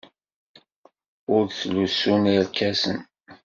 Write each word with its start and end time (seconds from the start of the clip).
Ur 1.33 1.43
ttlusun 1.47 2.23
irkasen. 2.35 2.97